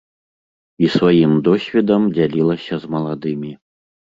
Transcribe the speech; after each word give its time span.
І 0.87 0.87
сваім 0.93 1.35
досведам 1.47 2.01
дзялілася 2.15 2.75
з 2.87 2.93
маладымі. 2.97 3.51